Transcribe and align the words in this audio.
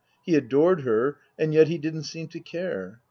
He 0.23 0.33
adored 0.33 0.81
her, 0.81 1.19
and 1.37 1.53
yet 1.53 1.67
he 1.67 1.77
didn't 1.77 2.05
seem 2.05 2.27
to 2.29 2.39
care. 2.39 2.99